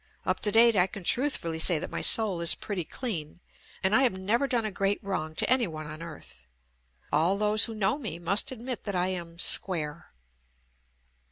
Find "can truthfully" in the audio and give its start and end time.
0.87-1.59